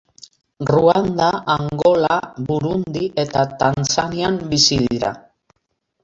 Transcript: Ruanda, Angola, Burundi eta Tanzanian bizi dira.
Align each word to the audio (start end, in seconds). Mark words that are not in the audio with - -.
Ruanda, 0.69 1.25
Angola, 1.55 2.15
Burundi 2.47 3.03
eta 3.25 3.43
Tanzanian 3.59 4.39
bizi 4.55 4.79
dira. 4.87 5.13